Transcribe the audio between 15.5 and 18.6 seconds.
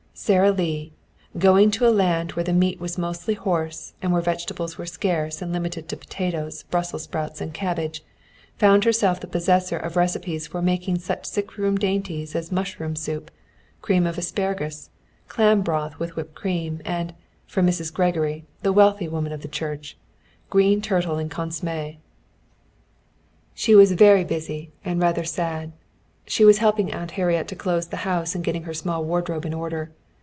broth with whipped cream, and from Mrs. Gregory,